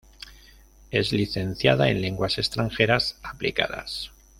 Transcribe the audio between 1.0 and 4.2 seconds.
licenciada en Lenguas Extranjeras Aplicadas.